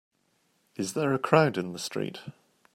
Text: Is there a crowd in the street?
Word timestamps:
Is 0.77 0.93
there 0.93 1.13
a 1.13 1.19
crowd 1.19 1.59
in 1.59 1.73
the 1.73 1.77
street? 1.77 2.21